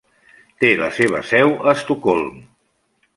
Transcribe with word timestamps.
Té 0.63 0.69
la 0.79 0.87
seva 0.99 1.21
seu 1.31 1.53
a 1.57 1.75
Estocolm. 1.79 2.33